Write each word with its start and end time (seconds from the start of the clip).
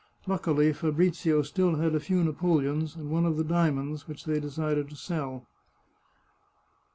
Luckily 0.25 0.73
Fabrizio 0.73 1.43
still 1.43 1.75
had 1.75 1.93
a 1.93 1.99
few 1.99 2.23
napoleons, 2.23 2.95
and 2.95 3.11
one 3.11 3.23
of 3.23 3.37
the 3.37 3.43
diamonds, 3.43 4.07
which 4.07 4.25
they 4.25 4.39
decided 4.39 4.89
to 4.89 4.95
sell. 4.95 5.47